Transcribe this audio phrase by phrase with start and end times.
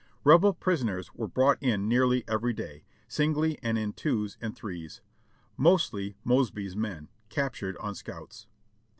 [0.23, 4.99] Rebel prisoners were brought in nearly every day, singly and in twos and threes;
[5.57, 8.47] mostly Mosby's men, captured on scouts.